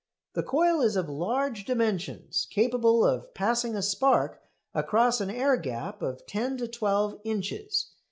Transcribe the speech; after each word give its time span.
The 0.33 0.41
coil 0.41 0.81
is 0.81 0.95
of 0.95 1.07
large 1.09 1.63
dimensions, 1.63 2.47
capable 2.49 3.05
of 3.05 3.35
passing 3.35 3.75
a 3.75 3.83
spark 3.83 4.41
across 4.73 5.21
an 5.21 5.29
air 5.29 5.57
gap 5.57 6.01
of 6.01 6.25
ten 6.25 6.57
to 6.57 6.67
twelve 6.67 7.19
inches. 7.23 7.89